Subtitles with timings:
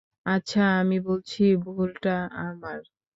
[0.25, 2.15] আচ্ছা, আমি বলছি ভুলটা
[2.41, 2.79] আমার।